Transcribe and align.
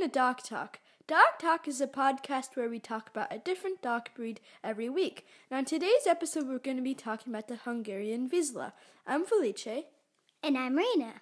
to 0.00 0.08
Doc 0.08 0.42
Talk. 0.42 0.78
Doc 1.06 1.38
Talk 1.38 1.68
is 1.68 1.78
a 1.82 1.86
podcast 1.86 2.56
where 2.56 2.70
we 2.70 2.78
talk 2.78 3.10
about 3.10 3.30
a 3.30 3.36
different 3.36 3.82
dog 3.82 4.08
breed 4.16 4.40
every 4.64 4.88
week. 4.88 5.26
Now, 5.50 5.58
in 5.58 5.66
today's 5.66 6.06
episode, 6.08 6.48
we're 6.48 6.58
going 6.58 6.78
to 6.78 6.82
be 6.82 6.94
talking 6.94 7.30
about 7.30 7.48
the 7.48 7.56
Hungarian 7.56 8.26
Vizsla. 8.26 8.72
I'm 9.06 9.26
Felice. 9.26 9.84
And 10.42 10.56
I'm 10.56 10.74
Reina. 10.74 11.20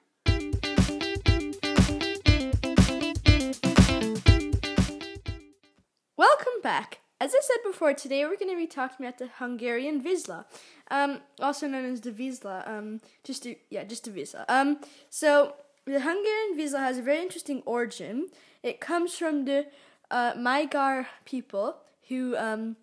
Welcome 6.17 6.63
back. 6.63 7.01
As 7.21 7.35
I 7.35 7.41
said 7.41 7.69
before, 7.69 7.95
today 7.95 8.25
we're 8.27 8.37
going 8.37 8.53
to 8.53 8.57
be 8.57 8.69
talking 8.69 9.05
about 9.05 9.19
the 9.19 9.29
Hungarian 9.39 10.01
Vizsla, 10.05 10.45
um, 10.89 11.19
also 11.41 11.67
known 11.67 11.85
as 11.85 12.03
the 12.03 12.13
Vizsla. 12.13 12.69
Um, 12.69 13.01
just 13.25 13.43
to, 13.43 13.57
yeah, 13.71 13.83
just 13.83 14.05
the 14.05 14.13
Vizsla. 14.13 14.45
Um, 14.49 14.79
so 15.11 15.55
the 15.85 16.01
Hungarian 16.01 16.57
Vizsla 16.57 16.79
has 16.79 16.99
a 16.99 17.03
very 17.03 17.21
interesting 17.21 17.63
origin. 17.67 18.29
It 18.63 18.81
comes 18.81 19.17
from 19.17 19.45
the 19.45 19.67
uh, 20.11 20.35
Magyar 20.37 21.09
people 21.25 21.77
who 22.09 22.37
um, 22.37 22.77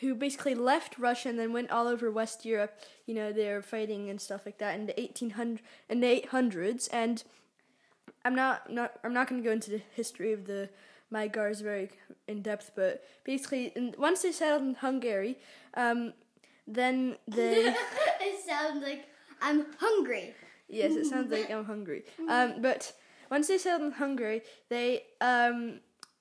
who 0.00 0.14
basically 0.14 0.54
left 0.54 0.98
Russia 0.98 1.28
and 1.28 1.38
then 1.38 1.52
went 1.52 1.70
all 1.70 1.86
over 1.86 2.10
West 2.10 2.44
Europe. 2.44 2.78
You 3.06 3.14
know, 3.14 3.32
they 3.32 3.48
were 3.52 3.62
fighting 3.62 4.08
and 4.08 4.20
stuff 4.20 4.42
like 4.46 4.58
that 4.58 4.78
in 4.78 4.86
the 4.86 4.98
eighteen 5.00 5.30
hundred 5.30 5.62
in 5.88 6.00
the 6.00 6.06
eight 6.06 6.26
hundreds. 6.26 6.88
And 6.88 7.22
I'm 8.24 8.34
not 8.34 8.70
not 8.72 8.92
I'm 9.04 9.12
not 9.12 9.28
going 9.28 9.42
to 9.42 9.46
go 9.46 9.52
into 9.52 9.70
the 9.70 9.82
history 9.94 10.32
of 10.32 10.46
the 10.46 10.70
Magyars 11.10 11.60
very 11.60 11.90
in 12.28 12.42
depth, 12.42 12.70
but 12.76 13.04
basically, 13.24 13.72
in, 13.74 13.94
once 13.98 14.22
they 14.22 14.32
settled 14.32 14.62
in 14.62 14.74
Hungary, 14.74 15.38
um, 15.74 16.12
then 16.66 17.16
they. 17.26 17.66
it 18.20 18.46
sounds 18.46 18.82
like 18.82 19.06
I'm 19.42 19.66
hungry. 19.78 20.34
Yes, 20.68 20.94
it 20.94 21.06
sounds 21.06 21.32
like 21.32 21.50
I'm 21.50 21.64
hungry. 21.64 22.04
Um, 22.28 22.62
but 22.62 22.92
once 23.30 23.48
they 23.48 23.58
settled 23.58 23.92
in 23.92 23.92
Hungary, 23.92 24.42
they 24.68 25.04
um, 25.20 25.80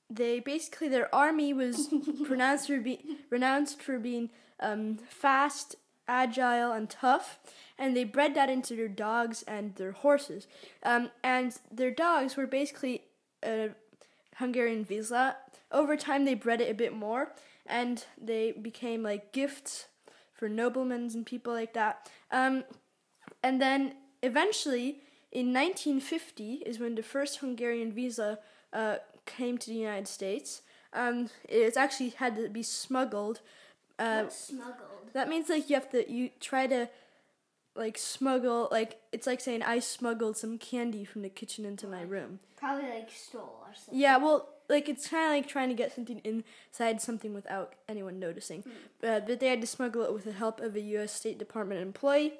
they 0.09 0.39
basically 0.39 0.87
their 0.87 1.13
army 1.13 1.53
was 1.53 1.89
pronounced 2.25 2.67
for 2.67 2.79
be, 2.79 2.99
renounced 3.29 3.81
for 3.81 3.99
being 3.99 4.29
um, 4.59 4.97
fast, 5.09 5.75
agile, 6.07 6.71
and 6.71 6.89
tough, 6.89 7.39
and 7.77 7.95
they 7.95 8.03
bred 8.03 8.35
that 8.35 8.49
into 8.49 8.75
their 8.75 8.87
dogs 8.87 9.43
and 9.43 9.75
their 9.75 9.91
horses. 9.91 10.47
Um, 10.83 11.11
and 11.23 11.57
their 11.71 11.91
dogs 11.91 12.35
were 12.35 12.47
basically 12.47 13.03
a 13.43 13.69
Hungarian 14.35 14.85
Vizsla. 14.85 15.35
Over 15.71 15.95
time, 15.95 16.25
they 16.25 16.33
bred 16.33 16.61
it 16.61 16.71
a 16.71 16.75
bit 16.75 16.93
more, 16.93 17.33
and 17.65 18.03
they 18.19 18.51
became 18.51 19.03
like 19.03 19.31
gifts 19.31 19.87
for 20.33 20.49
noblemen 20.49 21.09
and 21.13 21.25
people 21.25 21.53
like 21.53 21.73
that. 21.73 22.09
Um, 22.31 22.63
and 23.43 23.61
then 23.61 23.93
eventually, 24.23 25.01
in 25.31 25.53
1950, 25.53 26.63
is 26.65 26.79
when 26.79 26.95
the 26.95 27.03
first 27.03 27.39
Hungarian 27.39 27.91
Vizsla 27.91 28.37
uh, 28.73 28.97
came 29.25 29.57
to 29.57 29.69
the 29.69 29.75
United 29.75 30.07
States. 30.07 30.61
Um, 30.93 31.29
it's 31.47 31.77
actually 31.77 32.09
had 32.09 32.35
to 32.35 32.49
be 32.49 32.63
smuggled. 32.63 33.41
Uh, 33.99 34.29
smuggled? 34.29 34.99
that 35.13 35.27
means 35.27 35.49
like 35.49 35.69
you 35.69 35.75
have 35.75 35.89
to 35.89 36.09
you 36.09 36.29
try 36.39 36.67
to 36.67 36.89
like 37.75 37.97
smuggle 37.97 38.69
like 38.71 38.99
it's 39.11 39.27
like 39.27 39.41
saying 39.41 39.61
I 39.63 39.79
smuggled 39.79 40.37
some 40.37 40.57
candy 40.57 41.03
from 41.03 41.21
the 41.21 41.29
kitchen 41.29 41.65
into 41.65 41.87
my 41.87 42.01
room. 42.01 42.39
Probably 42.57 42.89
like 42.89 43.09
stole 43.11 43.61
or 43.61 43.73
something. 43.73 43.99
Yeah, 43.99 44.17
well, 44.17 44.49
like 44.67 44.89
it's 44.89 45.07
kind 45.07 45.25
of 45.25 45.31
like 45.31 45.47
trying 45.47 45.69
to 45.69 45.75
get 45.75 45.93
something 45.93 46.21
inside 46.23 47.01
something 47.01 47.33
without 47.33 47.73
anyone 47.87 48.19
noticing. 48.19 48.63
Uh, 49.03 49.19
but 49.21 49.39
they 49.39 49.47
had 49.47 49.61
to 49.61 49.67
smuggle 49.67 50.03
it 50.03 50.13
with 50.13 50.25
the 50.25 50.33
help 50.33 50.59
of 50.59 50.75
a 50.75 50.81
U.S. 50.81 51.13
State 51.13 51.37
Department 51.37 51.81
employee 51.81 52.33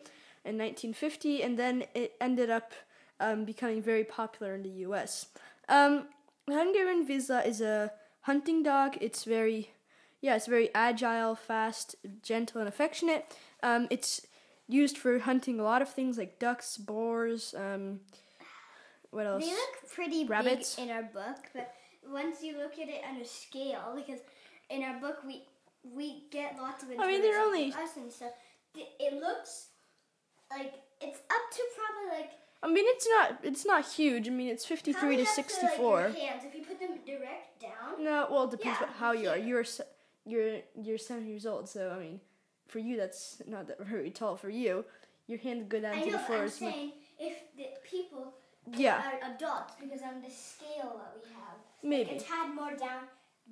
in 0.46 0.58
1950, 0.58 1.44
and 1.44 1.58
then 1.58 1.84
it 1.94 2.14
ended 2.22 2.50
up 2.50 2.74
um, 3.20 3.46
becoming 3.46 3.82
very 3.82 4.04
popular 4.04 4.56
in 4.56 4.64
the 4.64 4.70
U.S. 4.88 5.28
Um, 5.68 6.08
Hungarian 6.48 7.08
Vizsla 7.08 7.46
is 7.46 7.62
a 7.62 7.92
hunting 8.22 8.64
dog. 8.64 8.98
It's 9.02 9.24
very, 9.24 9.72
yeah, 10.22 10.36
it's 10.36 10.48
very 10.48 10.70
agile, 10.74 11.36
fast, 11.36 11.96
gentle, 12.24 12.62
and 12.62 12.68
affectionate. 12.68 13.26
Um, 13.62 13.88
it's 13.90 14.26
used 14.68 14.98
for 14.98 15.20
hunting 15.20 15.60
a 15.60 15.64
lot 15.64 15.82
of 15.82 15.90
things 15.90 16.18
like 16.18 16.40
ducks, 16.40 16.78
boars. 16.78 17.54
Um, 17.58 18.02
what 19.12 19.26
else? 19.26 19.44
They 19.44 19.52
look 19.52 19.92
pretty 19.94 20.26
Rabbits? 20.26 20.76
big 20.76 20.86
in 20.86 20.92
our 20.92 21.04
book, 21.04 21.38
but 21.54 21.74
once 22.08 22.44
you 22.44 22.58
look 22.58 22.74
at 22.74 22.88
it 22.88 23.02
on 23.10 23.20
a 23.20 23.26
scale, 23.26 23.94
because 23.96 24.20
in 24.70 24.84
our 24.84 25.00
book 25.00 25.18
we 25.26 25.44
we 25.84 26.26
get 26.32 26.58
lots 26.60 26.84
of 26.84 26.90
I 27.00 27.08
mean, 27.08 27.22
they're 27.22 27.42
only- 27.42 27.74
us 27.74 27.98
and 27.98 28.12
stuff. 28.12 28.32
It 28.76 29.20
looks 29.20 29.69
like 30.52 30.74
it's 31.02 31.20
up 31.20 31.52
to 31.52 31.62
probably 31.78 32.20
like 32.20 32.32
I 32.62 32.68
mean, 32.68 32.84
it's 32.88 33.08
not 33.08 33.40
it's 33.44 33.66
not 33.66 33.86
huge. 33.86 34.28
I 34.28 34.32
mean, 34.32 34.50
it's 34.50 34.66
53 34.66 35.16
to 35.18 35.22
up 35.22 35.28
To, 35.28 35.34
64. 35.34 36.02
like, 36.10 36.18
your 36.18 36.26
hands. 36.28 36.44
If 36.46 36.56
you 36.56 36.64
put 36.66 36.80
them 36.80 37.00
direct 37.06 37.62
down, 37.62 38.04
No, 38.04 38.28
well, 38.30 38.44
it 38.46 38.52
depends 38.52 38.80
Yeah, 38.82 38.88
how 39.00 39.12
you 39.14 39.30
are. 39.30 39.38
You're 39.38 39.64
you're 40.26 40.60
you're 40.82 40.98
seven 40.98 41.26
years 41.28 41.46
old, 41.46 41.70
so 41.70 41.92
I 41.96 42.00
mean, 42.00 42.20
for 42.68 42.80
you 42.80 42.98
that's 42.98 43.42
not 43.48 43.68
that 43.68 43.80
very 43.86 44.12
tall. 44.12 44.36
For 44.36 44.50
you, 44.50 44.84
your 45.28 45.40
hands 45.40 45.66
go 45.70 45.80
down 45.80 45.94
I 45.96 46.02
to 46.02 46.06
know. 46.08 46.12
the 46.14 46.20
floor. 46.20 46.40
I'm 46.40 46.46
as 46.46 46.62
much- 46.62 46.74
saying 46.74 46.92
if 47.20 47.38
the 47.56 47.68
people 47.90 48.34
Yeah, 48.76 49.02
are 49.24 49.32
adults 49.34 49.76
because 49.80 50.02
on 50.02 50.22
the 50.22 50.30
scale 50.30 51.00
that 51.02 51.14
we 51.16 51.30
have, 51.34 51.58
maybe. 51.82 52.12
it's 52.12 52.26
had 52.26 52.54
more 52.54 52.76
down 52.76 53.04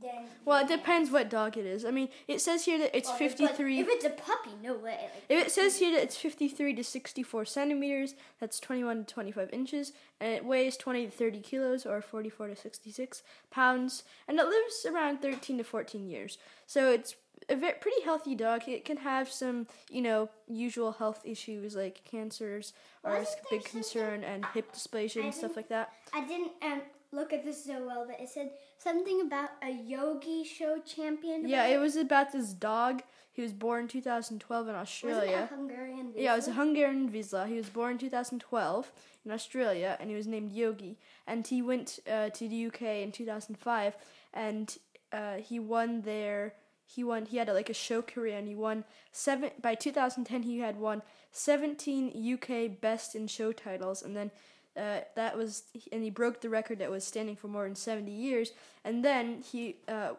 than. 0.01 0.25
Well, 0.45 0.63
it 0.63 0.67
depends 0.67 1.11
what 1.11 1.29
dog 1.29 1.57
it 1.57 1.65
is. 1.65 1.85
I 1.85 1.91
mean, 1.91 2.09
it 2.27 2.41
says 2.41 2.65
here 2.65 2.77
that 2.79 2.95
it's 2.95 3.09
Well, 3.09 3.17
but 3.19 3.29
53. 3.29 3.79
If 3.79 3.87
it's 3.89 4.05
a 4.05 4.09
puppy, 4.09 4.51
no 4.61 4.75
way. 4.75 4.97
Like, 5.01 5.23
If 5.29 5.47
it 5.47 5.51
says 5.51 5.75
mm. 5.75 5.79
here 5.79 5.91
that 5.93 6.03
it's 6.03 6.17
53 6.17 6.73
to 6.75 6.83
64 6.83 7.45
centimeters, 7.45 8.15
that's 8.39 8.59
21 8.59 9.05
to 9.05 9.13
25 9.13 9.49
inches, 9.51 9.93
and 10.19 10.33
it 10.33 10.45
weighs 10.45 10.77
20 10.77 11.05
to 11.05 11.11
30 11.11 11.39
kilos 11.41 11.85
or 11.85 12.01
44 12.01 12.47
to 12.47 12.55
66 12.55 13.23
pounds, 13.51 14.03
and 14.27 14.39
it 14.39 14.47
lives 14.47 14.85
around 14.85 15.21
13 15.21 15.57
to 15.57 15.63
14 15.63 16.07
years. 16.07 16.37
So 16.65 16.91
it's 16.91 17.15
a 17.49 17.55
ve- 17.55 17.73
pretty 17.79 18.01
healthy 18.03 18.35
dog. 18.35 18.67
It 18.67 18.85
can 18.85 18.97
have 18.97 19.31
some, 19.31 19.67
you 19.89 20.01
know, 20.01 20.29
usual 20.47 20.91
health 20.91 21.21
issues 21.23 21.75
like 21.75 22.03
cancers 22.03 22.73
are 23.03 23.17
a 23.17 23.25
big 23.49 23.63
concern 23.63 24.23
and 24.23 24.45
hip 24.53 24.73
dysplasia 24.73 25.23
and 25.23 25.33
stuff 25.33 25.55
like 25.55 25.69
that. 25.69 25.93
I 26.13 26.25
didn't 26.27 26.51
um, 26.61 26.81
look 27.11 27.33
at 27.33 27.43
this 27.45 27.63
so 27.63 27.85
well, 27.85 28.05
but 28.07 28.19
it 28.19 28.29
said 28.29 28.51
something 28.77 29.21
about 29.21 29.49
a 29.63 29.71
yogi 29.71 30.43
show 30.43 30.79
champion. 30.85 31.47
Yeah, 31.47 31.65
it 31.67 31.77
was 31.77 31.95
about 31.95 32.31
this 32.31 32.53
dog. 32.53 33.01
He 33.31 33.43
was 33.43 33.53
born 33.53 33.81
in 33.81 33.87
2012 33.87 34.67
in 34.67 34.73
Australia. 34.73 35.47
Hungarian? 35.51 36.11
Yeah, 36.15 36.33
it 36.33 36.37
was 36.37 36.47
a 36.47 36.53
Hungarian 36.53 37.07
Vizsla. 37.07 37.47
He 37.47 37.53
was 37.53 37.69
born 37.69 37.91
in 37.91 37.97
2012 37.99 38.91
in 39.25 39.31
Australia, 39.31 39.95
and 39.99 40.09
he 40.09 40.15
was 40.15 40.25
named 40.25 40.53
Yogi. 40.53 40.97
And 41.27 41.45
he 41.45 41.61
went 41.61 41.99
uh, 42.11 42.29
to 42.29 42.47
the 42.49 42.65
UK 42.65 42.81
in 43.03 43.11
2005, 43.11 43.95
and 44.33 44.75
uh, 45.13 45.35
he 45.35 45.59
won 45.59 46.01
there. 46.01 46.53
He 46.89 47.03
won. 47.03 47.25
He 47.25 47.37
had 47.37 47.47
like 47.49 47.69
a 47.69 47.73
show 47.73 48.01
career, 48.01 48.37
and 48.37 48.47
he 48.47 48.55
won 48.55 48.85
seven. 49.11 49.51
By 49.61 49.75
2010, 49.75 50.43
he 50.43 50.59
had 50.59 50.79
won 50.79 51.01
17 51.31 52.13
UK 52.33 52.79
Best 52.81 53.13
in 53.15 53.27
Show 53.27 53.51
titles, 53.51 54.01
and 54.03 54.15
then. 54.15 54.31
Uh, 54.75 55.01
that 55.15 55.35
was 55.35 55.63
and 55.91 56.03
he 56.03 56.11
broke 56.11 56.39
the 56.41 56.49
record 56.49 56.77
that 56.77 56.91
was 56.91 57.03
standing 57.03 57.35
for 57.35 57.47
more 57.47 57.63
than 57.63 57.73
70 57.75 58.11
years 58.11 58.51
and 58.85 59.03
then 59.03 59.41
he 59.41 59.77
uh, 59.87 60.11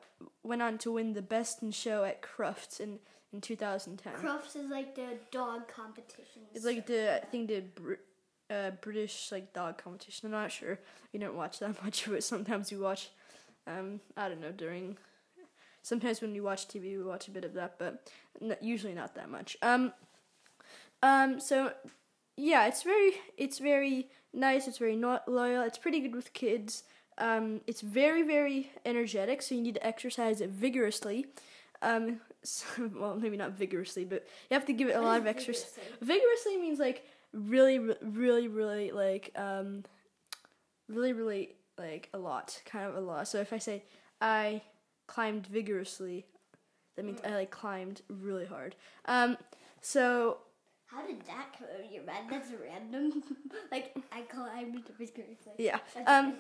went 0.42 0.60
on 0.60 0.78
to 0.78 0.90
win 0.90 1.12
the 1.12 1.22
best 1.22 1.62
in 1.62 1.70
show 1.70 2.02
at 2.02 2.22
crufts 2.22 2.80
in, 2.80 2.98
in 3.32 3.40
2010 3.40 4.14
Crufts 4.14 4.56
is 4.56 4.68
like 4.68 4.96
the 4.96 5.10
dog 5.30 5.68
competition. 5.68 6.42
it's 6.52 6.64
like 6.64 6.86
the 6.86 7.22
I 7.22 7.26
think 7.26 7.46
the 7.46 7.60
Br- 7.60 7.92
uh, 8.50 8.70
British 8.80 9.30
like 9.30 9.52
dog 9.52 9.78
competition. 9.78 10.26
I'm 10.26 10.32
not 10.32 10.50
sure. 10.50 10.80
We 11.12 11.20
don't 11.20 11.36
watch 11.36 11.60
that 11.60 11.80
much 11.84 12.08
of 12.08 12.14
it. 12.14 12.24
Sometimes 12.24 12.72
we 12.72 12.78
watch. 12.78 13.10
Um, 13.68 14.00
I 14.16 14.28
don't 14.28 14.40
know 14.40 14.50
during. 14.50 14.96
Sometimes 15.88 16.20
when 16.20 16.32
we 16.32 16.40
watch 16.40 16.68
TV, 16.68 16.98
we 16.98 17.02
watch 17.02 17.28
a 17.28 17.30
bit 17.30 17.44
of 17.44 17.54
that, 17.54 17.76
but 17.78 18.10
n- 18.42 18.56
usually 18.60 18.92
not 18.92 19.14
that 19.14 19.30
much. 19.30 19.56
Um, 19.62 19.92
um. 21.02 21.40
So, 21.40 21.72
yeah, 22.36 22.66
it's 22.66 22.82
very 22.82 23.12
it's 23.38 23.58
very 23.58 24.08
nice. 24.34 24.68
It's 24.68 24.76
very 24.78 24.96
no- 24.96 25.20
loyal. 25.26 25.62
It's 25.62 25.78
pretty 25.78 26.00
good 26.00 26.14
with 26.14 26.32
kids. 26.34 26.82
Um, 27.16 27.62
it's 27.66 27.80
very 27.80 28.22
very 28.22 28.70
energetic, 28.84 29.40
so 29.40 29.54
you 29.54 29.62
need 29.62 29.76
to 29.76 29.86
exercise 29.86 30.40
it 30.42 30.50
vigorously. 30.50 31.26
Um, 31.80 32.20
so, 32.42 32.66
well, 32.94 33.16
maybe 33.16 33.38
not 33.38 33.52
vigorously, 33.52 34.04
but 34.04 34.26
you 34.50 34.54
have 34.54 34.66
to 34.66 34.74
give 34.74 34.88
it 34.88 34.96
a 34.96 35.00
lot 35.00 35.18
of 35.18 35.26
exercise. 35.34 35.72
vigorously? 35.74 36.06
Vigorously 36.06 36.56
means 36.58 36.78
like 36.78 37.06
really, 37.32 37.78
really, 38.02 38.48
really 38.48 38.90
like 38.90 39.32
um, 39.36 39.84
really, 40.86 41.14
really 41.14 41.54
like 41.78 42.10
a 42.12 42.18
lot, 42.18 42.60
kind 42.66 42.86
of 42.86 42.94
a 42.94 43.00
lot. 43.00 43.26
So 43.26 43.40
if 43.40 43.52
I 43.54 43.58
say 43.58 43.84
I 44.20 44.60
climbed 45.08 45.48
vigorously, 45.48 46.26
that 46.94 47.04
means 47.04 47.20
I 47.24 47.30
like 47.30 47.50
climbed 47.50 48.02
really 48.08 48.46
hard. 48.46 48.76
Um, 49.06 49.36
so 49.80 50.38
How 50.86 51.04
did 51.04 51.20
that 51.26 51.56
come 51.58 51.66
out 51.74 51.84
of 51.84 51.90
your 51.92 52.04
mind? 52.04 52.26
That's 52.30 52.50
random. 52.52 53.22
like 53.72 53.96
I 54.12 54.20
climbed 54.22 54.84
vigorously. 54.96 55.52
yeah, 55.58 55.78
That's 55.94 56.08
um, 56.08 56.34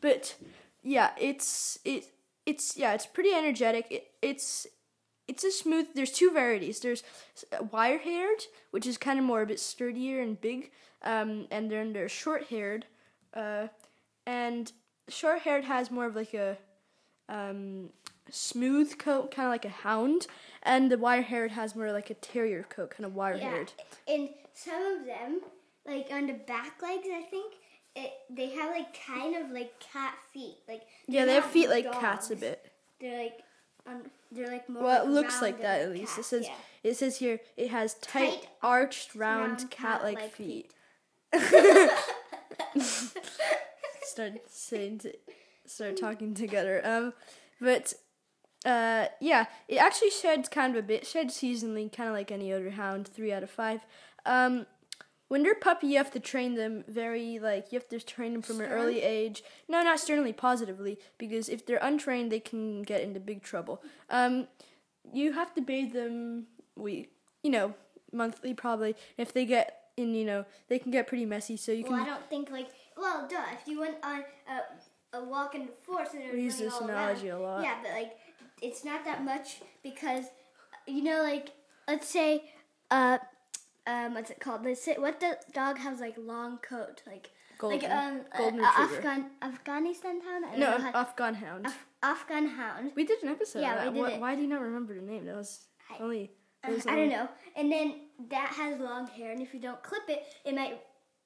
but 0.00 0.34
yeah, 0.82 1.10
it's 1.20 1.78
it 1.84 2.06
it's 2.46 2.76
yeah, 2.76 2.94
it's 2.94 3.06
pretty 3.06 3.34
energetic. 3.34 3.86
It, 3.90 4.06
it's 4.22 4.66
it's 5.28 5.44
a 5.44 5.50
smooth. 5.50 5.88
There's 5.94 6.12
two 6.12 6.30
varieties. 6.30 6.80
There's 6.80 7.02
wire 7.70 7.98
haired, 7.98 8.44
which 8.70 8.86
is 8.86 8.98
kind 8.98 9.18
of 9.18 9.24
more 9.24 9.42
a 9.42 9.46
bit 9.46 9.60
sturdier 9.60 10.20
and 10.20 10.40
big, 10.40 10.70
um, 11.02 11.46
and 11.50 11.70
then 11.70 11.92
there's 11.92 12.12
short 12.12 12.48
haired, 12.48 12.86
uh, 13.34 13.68
and 14.26 14.72
short 15.08 15.40
haired 15.42 15.64
has 15.64 15.90
more 15.90 16.06
of 16.06 16.16
like 16.16 16.34
a 16.34 16.58
um, 17.28 17.90
smooth 18.30 18.98
coat, 18.98 19.30
kind 19.30 19.46
of 19.46 19.52
like 19.52 19.64
a 19.64 19.68
hound, 19.68 20.26
and 20.62 20.90
the 20.90 20.98
wire 20.98 21.22
haired 21.22 21.52
has 21.52 21.74
more 21.74 21.92
like 21.92 22.10
a 22.10 22.14
terrier 22.14 22.64
coat, 22.68 22.90
kind 22.90 23.04
of 23.04 23.14
wire 23.14 23.38
haired. 23.38 23.72
Yeah, 24.06 24.14
and 24.14 24.28
some 24.54 24.82
of 24.98 25.06
them, 25.06 25.40
like 25.86 26.08
on 26.12 26.26
the 26.26 26.34
back 26.34 26.80
legs, 26.82 27.06
I 27.12 27.22
think 27.22 27.54
it, 27.94 28.12
they 28.30 28.50
have 28.50 28.70
like 28.70 28.96
kind 29.06 29.36
of 29.36 29.50
like 29.50 29.78
cat 29.80 30.14
feet. 30.32 30.56
Like 30.68 30.82
Yeah, 31.06 31.24
they're 31.24 31.40
have 31.40 31.50
feet 31.50 31.68
like 31.68 31.90
cats 31.92 32.30
a 32.30 32.36
bit. 32.36 32.70
They're 33.00 33.22
like 33.22 33.42
um, 33.86 34.02
they're 34.30 34.50
like 34.50 34.68
more. 34.68 34.82
Well, 34.82 35.02
it 35.02 35.06
like 35.06 35.14
looks 35.14 35.42
like 35.42 35.60
that 35.62 35.80
at 35.82 35.90
least. 35.90 36.18
It 36.18 36.24
says 36.24 36.46
yeah. 36.46 36.54
it 36.90 36.96
says 36.96 37.18
here 37.18 37.40
it 37.56 37.70
has 37.70 37.94
tight, 37.94 38.42
Tight, 38.42 38.48
arched, 38.62 39.14
round, 39.14 39.58
round, 39.58 39.70
cat-like 39.70 40.18
cat-like 40.18 40.34
feet. 40.34 40.72
start 44.02 44.32
saying 44.48 44.98
to, 44.98 45.12
start 45.66 45.96
talking 45.98 46.34
together. 46.34 46.80
Um, 46.84 47.12
but 47.60 47.94
uh, 48.64 49.06
yeah, 49.20 49.46
it 49.68 49.76
actually 49.76 50.10
sheds 50.10 50.48
kind 50.48 50.76
of 50.76 50.84
a 50.84 50.86
bit, 50.86 51.06
sheds 51.06 51.34
seasonally, 51.34 51.94
kind 51.94 52.08
of 52.08 52.14
like 52.14 52.30
any 52.30 52.52
other 52.52 52.70
hound. 52.70 53.08
Three 53.08 53.32
out 53.32 53.42
of 53.42 53.50
five. 53.50 53.80
Um, 54.24 54.66
when 55.28 55.42
they're 55.42 55.54
puppy, 55.54 55.86
you 55.86 55.96
have 55.96 56.10
to 56.10 56.20
train 56.20 56.56
them 56.56 56.84
very 56.86 57.38
like 57.38 57.72
you 57.72 57.78
have 57.78 57.88
to 57.88 57.98
train 57.98 58.34
them 58.34 58.42
from 58.42 58.60
an 58.60 58.70
early 58.70 59.00
age. 59.02 59.42
No, 59.68 59.82
not 59.82 59.98
sternly, 59.98 60.32
positively, 60.32 60.98
because 61.16 61.48
if 61.48 61.64
they're 61.64 61.78
untrained, 61.80 62.30
they 62.30 62.40
can 62.40 62.82
get 62.82 63.00
into 63.00 63.18
big 63.18 63.42
trouble. 63.42 63.82
Um, 64.10 64.48
you 65.12 65.32
have 65.32 65.54
to 65.54 65.60
bathe 65.60 65.92
them 65.92 66.46
we 66.76 67.08
you 67.42 67.50
know 67.50 67.74
monthly 68.12 68.54
probably. 68.54 68.94
If 69.16 69.32
they 69.32 69.46
get 69.46 69.78
in, 69.96 70.14
you 70.14 70.24
know, 70.24 70.44
they 70.68 70.78
can 70.78 70.90
get 70.90 71.06
pretty 71.06 71.26
messy. 71.26 71.56
So 71.56 71.72
you 71.72 71.84
can 71.84 71.94
Well, 71.94 72.02
I 72.02 72.06
don't 72.06 72.28
think 72.28 72.50
like 72.50 72.68
well, 72.96 73.26
duh. 73.28 73.42
If 73.60 73.66
you 73.66 73.80
went 73.80 73.96
on 74.02 74.24
a, 74.46 75.16
a 75.16 75.24
walk 75.24 75.54
in 75.54 75.66
the 75.66 75.72
forest 75.82 76.14
and 76.14 76.24
was 76.24 76.32
we 76.34 76.42
use 76.42 76.58
this 76.58 76.78
analogy 76.78 77.30
around, 77.30 77.40
a 77.40 77.42
lot. 77.42 77.62
Yeah, 77.62 77.76
but 77.82 77.92
like 77.92 78.16
it's 78.62 78.84
not 78.84 79.04
that 79.04 79.24
much 79.24 79.60
because 79.82 80.24
you 80.86 81.02
know, 81.02 81.22
like 81.22 81.50
let's 81.88 82.08
say, 82.08 82.44
uh, 82.90 83.18
um, 83.86 84.14
what's 84.14 84.30
it 84.30 84.40
called? 84.40 84.64
Let's 84.64 84.82
say 84.82 84.96
what 84.96 85.20
the 85.20 85.36
dog 85.52 85.78
has 85.78 86.00
like 86.00 86.16
long 86.18 86.58
coat, 86.58 87.02
like 87.06 87.30
Golden, 87.58 87.80
like 87.80 87.90
um, 87.90 88.20
golden 88.36 88.60
uh, 88.60 88.68
retriever. 88.78 88.96
Afghan 88.96 89.30
Afghanistan 89.42 90.20
hound. 90.20 90.58
No, 90.58 90.78
how- 90.78 90.92
Afghan 91.00 91.34
hound. 91.34 91.66
Af- 91.66 91.86
Afghan 92.02 92.46
hound. 92.48 92.92
we 92.96 93.04
did 93.04 93.22
an 93.22 93.28
episode. 93.28 93.60
Yeah, 93.60 93.74
of 93.74 93.78
that. 93.84 93.92
we 93.92 93.98
did 93.98 94.02
Why- 94.02 94.10
it. 94.12 94.20
Why 94.20 94.34
do 94.34 94.42
you 94.42 94.48
not 94.48 94.60
remember 94.62 94.94
the 94.94 95.02
name? 95.02 95.26
That 95.26 95.36
was 95.36 95.60
I- 95.90 96.02
only. 96.02 96.30
Uh, 96.64 96.70
I 96.86 96.94
don't 96.94 97.08
know. 97.08 97.28
And 97.56 97.72
then 97.72 97.94
that 98.30 98.52
has 98.56 98.78
long 98.78 99.08
hair, 99.08 99.32
and 99.32 99.42
if 99.42 99.52
you 99.52 99.58
don't 99.60 99.82
clip 99.82 100.02
it, 100.08 100.22
it 100.44 100.54
might 100.54 100.80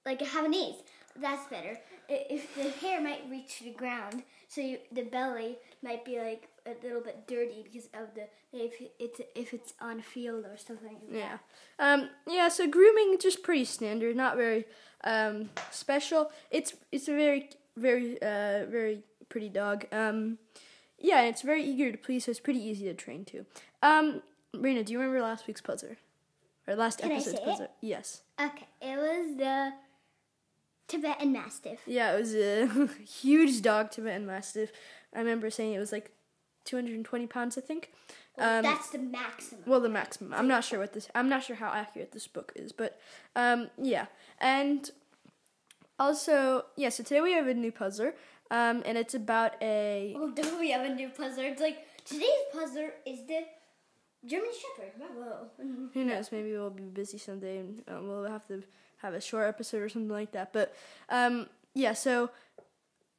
like 0.06 0.20
have 0.22 0.44
an 0.46 0.54
ace. 0.54 0.76
That's 1.20 1.46
better. 1.48 1.78
If 2.08 2.54
the 2.54 2.70
hair 2.86 3.00
might 3.00 3.22
reach 3.30 3.60
the 3.60 3.70
ground, 3.70 4.22
so 4.48 4.60
you, 4.60 4.78
the 4.92 5.02
belly 5.02 5.58
might 5.82 6.04
be 6.04 6.18
like 6.18 6.48
a 6.66 6.74
little 6.84 7.00
bit 7.00 7.26
dirty 7.26 7.62
because 7.64 7.86
of 7.94 8.14
the 8.14 8.28
if 8.52 8.74
it's 8.98 9.20
if 9.34 9.52
it's 9.52 9.74
on 9.80 9.98
a 10.00 10.02
field 10.02 10.44
or 10.44 10.56
something. 10.56 10.96
Like 11.08 11.20
Yeah. 11.22 11.38
Um, 11.78 12.10
yeah, 12.26 12.48
so 12.48 12.68
grooming 12.68 13.18
just 13.20 13.42
pretty 13.42 13.64
standard, 13.64 14.16
not 14.16 14.36
very 14.36 14.66
um, 15.04 15.50
special. 15.70 16.30
It's 16.50 16.74
it's 16.92 17.08
a 17.08 17.12
very 17.12 17.50
very 17.76 18.20
uh, 18.22 18.66
very 18.66 19.02
pretty 19.28 19.48
dog. 19.48 19.86
Um, 19.92 20.38
yeah, 20.98 21.20
and 21.20 21.28
it's 21.28 21.42
very 21.42 21.62
eager 21.62 21.92
to 21.92 21.98
please, 21.98 22.24
so 22.24 22.30
it's 22.30 22.40
pretty 22.40 22.62
easy 22.62 22.84
to 22.86 22.94
train 22.94 23.24
too. 23.24 23.44
Um, 23.82 24.22
Marina, 24.54 24.82
do 24.84 24.92
you 24.92 24.98
remember 24.98 25.20
last 25.20 25.46
week's 25.46 25.60
puzzle? 25.60 25.96
Or 26.66 26.74
last 26.74 26.98
Can 27.00 27.12
episode's 27.12 27.36
say 27.36 27.42
it? 27.42 27.44
puzzle? 27.44 27.68
Yes. 27.80 28.22
Okay, 28.40 28.66
it 28.80 28.96
was 28.96 29.36
the 29.36 29.72
Tibetan 30.88 31.32
Mastiff. 31.32 31.80
Yeah, 31.86 32.14
it 32.14 32.20
was 32.20 32.34
a 32.34 32.88
huge 33.04 33.62
dog, 33.62 33.90
Tibetan 33.90 34.26
Mastiff. 34.26 34.70
I 35.14 35.18
remember 35.18 35.50
saying 35.50 35.72
it 35.74 35.78
was 35.78 35.92
like 35.92 36.12
220 36.64 37.26
pounds, 37.26 37.58
I 37.58 37.60
think. 37.60 37.92
Well, 38.36 38.58
Um, 38.58 38.62
that's 38.62 38.90
the 38.90 38.98
maximum. 38.98 39.62
Well, 39.66 39.80
the 39.80 39.88
maximum. 39.88 40.34
I'm 40.34 40.48
not 40.48 40.62
sure 40.64 40.78
what 40.78 40.92
this. 40.92 41.08
I'm 41.14 41.28
not 41.28 41.42
sure 41.42 41.56
how 41.56 41.70
accurate 41.72 42.12
this 42.12 42.26
book 42.26 42.52
is, 42.54 42.72
but 42.72 43.00
um, 43.34 43.70
yeah. 43.80 44.06
And 44.40 44.90
also, 45.98 46.64
yeah. 46.76 46.90
So 46.90 47.02
today 47.02 47.20
we 47.20 47.32
have 47.32 47.46
a 47.46 47.54
new 47.54 47.72
puzzler, 47.72 48.14
um, 48.50 48.82
and 48.84 48.98
it's 48.98 49.14
about 49.14 49.54
a. 49.62 50.14
Well, 50.16 50.28
do 50.34 50.58
we 50.58 50.70
have 50.70 50.84
a 50.84 50.94
new 50.94 51.08
puzzler? 51.08 51.44
It's 51.44 51.62
like 51.62 51.78
today's 52.04 52.44
puzzler 52.52 52.90
is 53.06 53.26
the 53.26 53.40
German 54.26 54.50
Shepherd. 54.60 54.92
Whoa. 54.98 55.48
Who 55.94 56.04
knows? 56.04 56.30
Maybe 56.30 56.52
we'll 56.52 56.70
be 56.70 56.82
busy 56.84 57.16
someday, 57.18 57.58
and 57.58 57.82
um, 57.88 58.06
we'll 58.08 58.24
have 58.30 58.46
to 58.48 58.62
have 58.98 59.14
a 59.14 59.20
short 59.20 59.46
episode 59.46 59.82
or 59.82 59.88
something 59.88 60.10
like 60.10 60.32
that. 60.32 60.52
But 60.52 60.74
um, 61.08 61.48
yeah. 61.74 61.92
So 61.92 62.30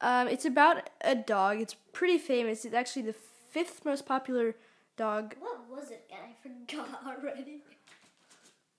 um, 0.00 0.28
it's 0.28 0.44
about 0.44 0.90
a 1.00 1.14
dog. 1.14 1.60
It's 1.60 1.74
pretty 1.92 2.18
famous. 2.18 2.64
It's 2.64 2.74
actually 2.74 3.02
the 3.02 3.14
fifth 3.50 3.84
most 3.84 4.06
popular 4.06 4.54
dog. 4.96 5.34
What 5.40 5.68
was 5.70 5.90
it 5.90 6.08
again? 6.08 6.20
I 6.28 6.76
forgot 6.76 7.00
already. 7.06 7.62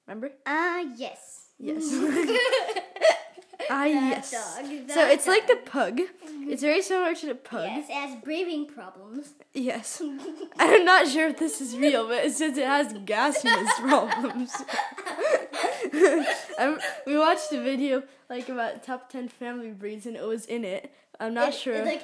Remember? 0.07 0.31
Ah, 0.45 0.79
yes. 0.97 1.49
Yes. 1.59 1.91
Ah, 3.69 3.85
yes. 3.85 4.31
dog, 4.31 4.65
so 4.89 5.07
it's 5.07 5.27
like 5.27 5.47
the 5.47 5.55
pug. 5.57 6.01
It's 6.51 6.61
very 6.63 6.81
similar 6.81 7.13
to 7.15 7.25
the 7.27 7.35
pug. 7.35 7.65
Yes, 7.67 7.89
it 7.89 7.93
has 7.93 8.15
breathing 8.23 8.65
problems. 8.65 9.33
Yes. 9.53 10.01
I'm 10.59 10.83
not 10.85 11.07
sure 11.07 11.27
if 11.29 11.37
this 11.37 11.61
is 11.61 11.77
real, 11.77 12.07
but 12.07 12.25
it 12.25 12.33
says 12.33 12.57
it 12.57 12.65
has 12.65 12.91
gasiness 12.93 13.69
problems. 13.87 14.51
um, 16.59 16.79
we 17.05 17.17
watched 17.17 17.51
a 17.51 17.61
video 17.61 18.03
like 18.29 18.49
about 18.49 18.83
top 18.83 19.09
10 19.11 19.27
family 19.27 19.71
breeds 19.71 20.05
and 20.05 20.15
it 20.15 20.23
was 20.23 20.45
in 20.45 20.63
it. 20.65 20.91
I'm 21.19 21.33
not 21.33 21.49
It- 21.49 21.55
sure. 21.55 21.73
It, 21.75 21.85
like, 21.85 22.01
it 22.01 22.03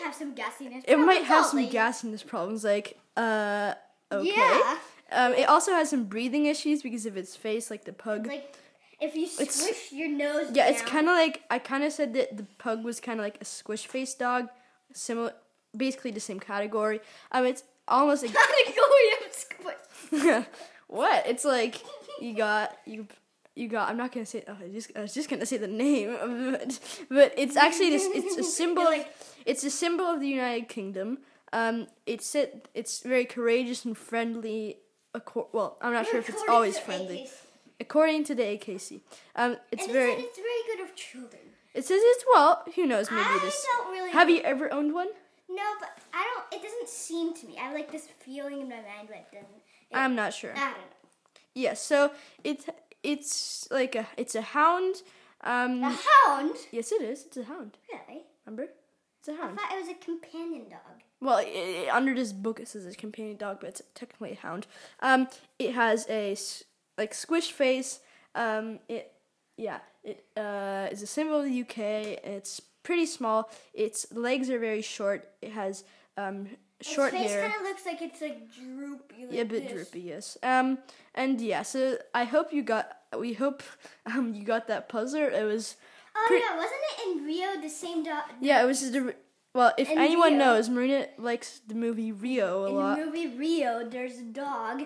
might 0.00 0.04
have 0.04 0.14
some 0.14 0.34
gassiness. 0.34 0.84
it 0.86 0.96
might 0.98 1.24
have 1.24 1.46
some 1.46 1.66
gasiness 1.68 2.26
problems, 2.26 2.64
like, 2.64 2.98
uh, 3.16 3.74
okay. 4.10 4.32
Yeah. 4.36 4.78
Um, 5.12 5.34
it 5.34 5.48
also 5.48 5.72
has 5.72 5.90
some 5.90 6.04
breathing 6.04 6.46
issues 6.46 6.82
because 6.82 7.06
of 7.06 7.16
its 7.16 7.36
face, 7.36 7.70
like 7.70 7.84
the 7.84 7.92
pug. 7.92 8.26
Like, 8.26 8.54
if 9.00 9.14
you 9.14 9.24
It's- 9.24 9.54
squish 9.54 9.92
your 9.92 10.08
nose 10.08 10.50
yeah, 10.52 10.68
it's 10.68 10.82
kind 10.82 11.08
of 11.08 11.14
like, 11.14 11.42
I 11.50 11.58
kind 11.58 11.84
of 11.84 11.92
said 11.92 12.14
that 12.14 12.36
the 12.36 12.44
pug 12.58 12.84
was 12.84 13.00
kind 13.00 13.20
of 13.20 13.24
like 13.24 13.38
a 13.40 13.44
squish 13.44 13.86
face 13.86 14.14
dog, 14.14 14.48
similar, 14.92 15.34
basically 15.76 16.10
the 16.12 16.20
same 16.20 16.40
category. 16.40 17.00
Um, 17.32 17.44
it's 17.46 17.62
almost 17.88 18.24
a 18.24 18.28
category 18.40 19.08
of 19.26 19.32
squish. 19.32 20.46
what? 20.88 21.26
It's 21.26 21.44
like 21.44 21.82
you 22.20 22.34
got 22.34 22.76
you 22.86 23.06
you 23.54 23.68
got. 23.68 23.88
I'm 23.88 23.96
not 23.96 24.12
gonna 24.12 24.26
say. 24.26 24.44
Oh, 24.48 24.56
I 24.62 24.68
just 24.68 24.90
I 24.96 25.00
was 25.02 25.14
just 25.14 25.28
gonna 25.28 25.46
say 25.46 25.56
the 25.58 25.66
name, 25.68 26.16
but, 26.52 26.78
but 27.10 27.34
it's 27.36 27.56
actually 27.56 27.90
this. 27.90 28.06
It's 28.14 28.36
a 28.36 28.42
symbol. 28.44 28.84
Like- 28.84 29.12
it's 29.44 29.62
a 29.64 29.70
symbol 29.70 30.06
of 30.06 30.20
the 30.20 30.28
United 30.28 30.68
Kingdom. 30.68 31.18
Um, 31.52 31.86
it's 32.06 32.34
it. 32.34 32.68
It's 32.74 33.00
very 33.00 33.24
courageous 33.24 33.84
and 33.84 33.96
friendly. 33.96 34.78
Well, 35.52 35.78
I'm 35.80 35.92
not 35.92 36.06
sure 36.06 36.18
if 36.18 36.28
it's 36.28 36.42
always 36.48 36.78
friendly. 36.78 37.28
According 37.80 38.24
to 38.24 38.34
the 38.34 38.42
AKC, 38.42 39.00
um, 39.34 39.56
it's 39.70 39.84
and 39.84 39.92
very. 39.92 40.12
it 40.12 40.16
said 40.18 40.24
it's 40.28 40.38
very 40.38 40.76
good 40.76 40.88
of 40.88 40.96
children. 40.96 41.42
It 41.74 41.84
says 41.84 42.00
it's 42.02 42.24
well. 42.32 42.64
Who 42.74 42.86
knows? 42.86 43.10
Maybe 43.10 43.22
I 43.22 43.38
this. 43.42 43.66
don't 43.76 43.92
really. 43.92 44.10
Have 44.12 44.30
you 44.30 44.40
ever 44.40 44.72
owned 44.72 44.94
one? 44.94 45.08
No, 45.48 45.62
but 45.78 45.90
I 46.14 46.24
don't. 46.50 46.60
It 46.60 46.64
doesn't 46.64 46.88
seem 46.88 47.34
to 47.34 47.46
me. 47.46 47.56
I 47.58 47.64
have 47.64 47.74
like 47.74 47.92
this 47.92 48.08
feeling 48.20 48.62
in 48.62 48.68
my 48.68 48.76
mind, 48.76 49.08
but 49.08 49.16
it 49.18 49.26
doesn't. 49.30 49.48
It, 49.90 49.94
I'm 49.94 50.14
not 50.14 50.32
sure. 50.32 50.52
I 50.52 50.58
don't 50.60 50.70
know. 50.72 50.78
Yes. 51.54 51.82
so 51.82 52.12
it's 52.44 52.66
it's 53.02 53.68
like 53.70 53.94
a 53.94 54.06
it's 54.16 54.34
a 54.34 54.42
hound. 54.42 54.96
Um, 55.42 55.84
A 55.84 55.96
hound? 56.26 56.56
yes, 56.72 56.90
it 56.92 57.02
is. 57.02 57.26
It's 57.26 57.36
a 57.36 57.44
hound. 57.44 57.76
Really? 57.92 58.22
Remember? 58.46 58.70
It's 59.20 59.28
a 59.28 59.34
hound. 59.34 59.58
I 59.60 59.62
thought 59.68 59.76
it 59.76 59.80
was 59.80 59.90
a 59.90 59.94
companion 60.04 60.68
dog. 60.70 61.02
Well, 61.20 61.36
i 61.38 61.88
i 61.90 61.94
under 61.96 62.14
this 62.14 62.32
book 62.32 62.58
it 62.58 62.68
says 62.68 62.86
it's 62.86 62.96
a 62.96 62.98
companion 62.98 63.36
dog, 63.36 63.58
but 63.60 63.68
it's 63.68 63.82
technically 63.94 64.32
a 64.32 64.36
hound. 64.36 64.66
Um, 65.00 65.28
it 65.58 65.74
has 65.74 66.06
a 66.08 66.36
like 66.98 67.14
squish 67.14 67.52
face. 67.52 68.00
Um, 68.34 68.78
it 68.88 69.12
yeah, 69.56 69.78
it 70.04 70.24
uh 70.36 70.88
is 70.90 71.02
a 71.02 71.06
symbol 71.06 71.40
of 71.40 71.44
the 71.44 71.60
UK. 71.62 71.78
It's 72.24 72.60
pretty 72.82 73.06
small. 73.06 73.50
Its 73.74 74.06
legs 74.12 74.50
are 74.50 74.58
very 74.58 74.82
short. 74.82 75.28
It 75.42 75.52
has 75.52 75.84
um 76.16 76.48
short 76.80 77.12
Its 77.14 77.22
face 77.22 77.30
hair. 77.32 77.42
kind 77.48 77.54
of 77.60 77.62
looks 77.62 77.86
like 77.86 78.02
it's 78.02 78.20
like 78.20 78.52
droopy. 78.54 79.26
Like 79.26 79.32
Yeah, 79.32 79.42
a 79.42 79.44
bit 79.46 79.62
this. 79.64 79.72
droopy, 79.72 80.00
yes. 80.00 80.36
Um, 80.42 80.78
and 81.14 81.40
yeah, 81.40 81.62
so 81.62 81.96
I 82.14 82.24
hope 82.24 82.52
you 82.52 82.62
got. 82.62 82.92
We 83.18 83.32
hope 83.32 83.62
um 84.06 84.34
you 84.34 84.44
got 84.44 84.68
that 84.68 84.88
puzzle. 84.88 85.22
It 85.22 85.44
was 85.44 85.76
Oh 86.18 86.40
yeah, 86.40 86.56
wasn't 86.56 86.80
it 86.92 87.18
in 87.18 87.24
Rio 87.26 87.60
the 87.60 87.68
same 87.68 88.02
dog? 88.02 88.24
yeah, 88.40 88.62
it 88.62 88.66
was 88.66 88.80
just 88.80 88.94
a. 88.94 89.14
Well, 89.54 89.72
if 89.78 89.88
In 89.90 89.98
anyone 89.98 90.32
Rio. 90.34 90.38
knows, 90.38 90.68
Marina 90.68 91.06
likes 91.18 91.60
the 91.66 91.74
movie 91.74 92.12
Rio 92.12 92.64
a 92.64 92.68
In 92.68 92.74
lot. 92.74 92.98
the 92.98 93.06
movie 93.06 93.26
Rio, 93.38 93.88
there's 93.88 94.18
a 94.18 94.22
dog, 94.24 94.82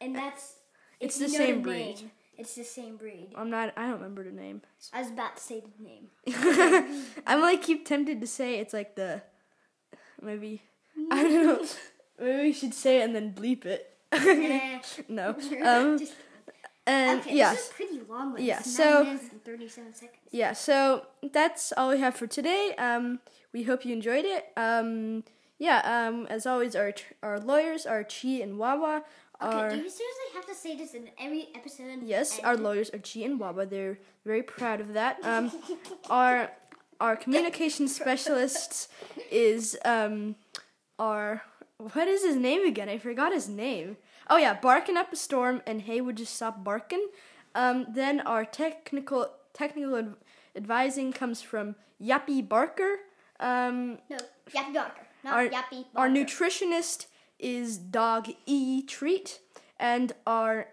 and 0.00 0.14
that's 0.14 0.56
It's 1.00 1.18
the 1.18 1.28
same 1.28 1.62
breed. 1.62 1.96
name, 1.96 2.10
It's 2.38 2.54
the 2.54 2.64
same 2.64 2.96
breed. 2.96 3.28
I'm 3.36 3.50
not. 3.50 3.72
I 3.76 3.82
don't 3.84 3.94
remember 3.94 4.22
the 4.24 4.30
name. 4.32 4.62
I 4.92 5.00
was 5.02 5.10
about 5.10 5.36
to 5.36 5.42
say 5.42 5.62
the 5.62 5.84
name. 5.84 6.08
I'm 7.26 7.40
like 7.40 7.62
keep 7.62 7.86
tempted 7.86 8.20
to 8.20 8.26
say 8.26 8.58
it's 8.58 8.72
like 8.74 8.96
the 8.96 9.22
maybe 10.20 10.62
I 11.10 11.22
don't 11.22 11.46
know. 11.46 11.66
Maybe 12.20 12.42
we 12.42 12.52
should 12.52 12.74
say 12.74 13.00
it 13.00 13.04
and 13.04 13.14
then 13.16 13.32
bleep 13.32 13.64
it. 13.64 13.96
No. 15.08 15.30
Um. 15.64 15.98
just- 15.98 16.12
And 16.86 17.20
Okay, 17.20 17.40
is 17.40 17.70
pretty 17.74 18.00
long. 18.08 18.36
Yeah, 18.38 18.60
so- 18.62 19.06
and 19.06 19.20
thirty-seven 19.44 19.94
seconds. 19.94 20.18
yeah. 20.30 20.52
So 20.52 21.06
that's 21.32 21.72
all 21.76 21.88
we 21.90 21.98
have 22.00 22.14
for 22.16 22.26
today. 22.26 22.74
Um, 22.76 23.20
we 23.54 23.62
hope 23.62 23.84
you 23.86 23.92
enjoyed 23.94 24.24
it. 24.26 24.46
Um, 24.56 25.24
yeah. 25.58 25.80
Um, 25.84 26.26
as 26.28 26.46
always, 26.46 26.74
our 26.76 26.92
our 27.22 27.38
lawyers 27.38 27.86
are 27.86 28.02
Chi 28.04 28.40
and 28.42 28.58
Wawa. 28.58 29.04
Okay, 29.42 29.76
do 29.76 29.82
you 29.82 29.90
seriously 29.90 30.28
have 30.34 30.46
to 30.46 30.54
say 30.54 30.76
this 30.76 30.94
in 30.94 31.08
every 31.18 31.48
episode? 31.54 32.02
yes, 32.02 32.36
And- 32.38 32.46
our 32.46 32.56
lawyers 32.56 32.90
are 32.90 32.98
Chi 32.98 33.20
and 33.20 33.38
Wawa. 33.40 33.66
They're 33.66 33.98
very 34.24 34.42
proud 34.42 34.80
of 34.80 34.92
that. 34.94 35.18
Um, 35.24 35.50
our 36.10 36.50
our 37.00 37.16
communication 37.16 37.88
specialist 37.88 38.90
is 39.30 39.78
um, 39.84 40.36
our 40.98 41.42
what 41.78 42.06
is 42.08 42.22
his 42.22 42.36
name 42.36 42.66
again? 42.66 42.88
I 42.90 42.98
forgot 42.98 43.32
his 43.32 43.48
name. 43.48 43.96
Oh 44.28 44.36
yeah, 44.36 44.54
barking 44.54 44.96
up 44.98 45.12
a 45.12 45.16
storm 45.16 45.62
and 45.66 45.82
hey, 45.82 46.00
would 46.00 46.20
you 46.20 46.26
stop 46.26 46.62
barking? 46.62 47.06
Um, 47.54 47.86
then 47.90 48.20
our 48.20 48.44
technical 48.44 49.30
technical 49.54 49.96
ad- 49.96 50.14
advising 50.54 51.12
comes 51.12 51.40
from 51.42 51.74
Yappy 52.00 52.46
Barker. 52.46 52.98
Um, 53.40 53.98
No, 54.10 54.18
Yappy 54.54 54.74
Barker, 54.74 55.06
not 55.24 55.32
our 55.34 55.44
Yappy 55.48 55.84
Barker. 55.92 55.96
our 55.96 56.08
nutritionist 56.10 57.06
is 57.40 57.78
Dog 57.78 58.28
E 58.46 58.82
Treat, 58.82 59.40
and 59.78 60.12
our 60.26 60.68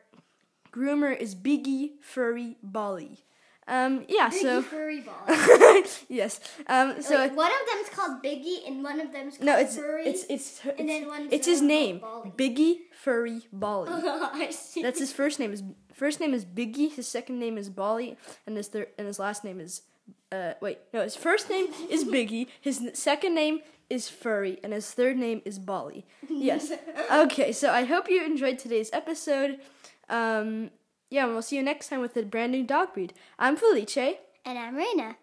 groomer 0.72 1.18
is 1.18 1.36
Biggie 1.36 1.92
Furry 2.02 2.58
Bolly. 2.62 3.24
Um, 3.70 4.06
yeah, 4.08 4.30
Biggie 4.30 4.42
so 4.42 4.62
furry 4.62 5.02
ball. 5.02 5.26
yes. 6.08 6.40
Um, 6.68 7.02
so 7.02 7.20
Wait, 7.20 7.34
one 7.34 7.52
of 7.52 7.58
them's 7.74 7.90
called 7.90 8.24
Biggie, 8.24 8.66
and 8.66 8.82
one 8.82 9.02
of 9.02 9.12
them's 9.12 9.36
called 9.38 9.46
no, 9.46 9.58
it's 9.58 9.76
furry. 9.76 10.06
it's 10.06 10.24
it's 10.30 10.66
it's, 10.66 10.80
and 10.80 10.88
then 10.88 11.06
one's, 11.08 11.34
it's 11.34 11.48
his 11.48 11.62
uh, 11.62 11.66
name, 11.66 12.00
Bolly. 12.00 12.32
Biggie 12.38 12.78
Furry 12.94 13.42
Bolly. 13.52 13.90
I 13.94 14.52
see. 14.52 14.82
That's 14.82 15.00
his 15.00 15.12
first 15.12 15.40
name 15.40 15.52
is 15.52 15.64
first 15.94 16.22
name 16.22 16.34
is 16.34 16.46
Biggie. 16.46 16.94
His 16.94 17.10
second 17.10 17.40
name 17.40 17.58
is 17.58 17.70
Bolly, 17.70 18.16
and 18.46 18.56
his 18.56 18.70
third 18.70 18.88
and 18.98 19.06
his 19.06 19.20
last 19.20 19.44
name 19.44 19.60
is 19.60 19.82
uh 20.32 20.54
wait 20.62 20.80
no 20.94 21.04
his 21.04 21.18
first 21.18 21.50
name 21.50 21.68
is 21.90 22.06
Biggie. 22.06 22.48
His 22.62 22.90
second 22.94 23.36
name 23.36 23.60
is 23.90 24.10
Furry, 24.10 24.60
and 24.64 24.74
his 24.74 24.92
third 24.92 25.18
name 25.18 25.42
is 25.46 25.60
Bolly. 25.60 26.06
Yes. 26.30 26.72
Okay, 27.12 27.52
so 27.52 27.72
I 27.72 27.86
hope 27.86 28.10
you 28.10 28.24
enjoyed 28.24 28.60
today's 28.60 28.90
episode. 28.94 29.60
Um, 30.10 30.72
yeah, 31.10 31.24
and 31.24 31.34
we'll 31.34 31.42
see 31.42 31.56
you 31.56 31.64
next 31.64 31.90
time 31.90 32.02
with 32.02 32.16
a 32.18 32.24
brand 32.24 32.52
new 32.52 32.64
dog 32.64 32.94
breed. 32.94 33.14
I'm 33.40 33.56
Felice. 33.56 33.98
and 34.46 34.58
I'm 34.60 34.76
Raina. 34.76 35.16